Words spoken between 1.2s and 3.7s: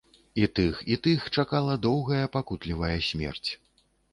чакала доўгая пакутлівая смерць.